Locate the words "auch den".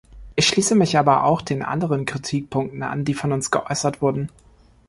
1.25-1.61